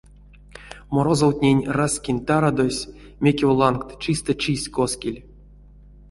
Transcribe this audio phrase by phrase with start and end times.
[0.93, 2.87] Морозовтнень раськень тарадось,
[3.23, 5.21] мекевлангт, чистэ чис коськиль.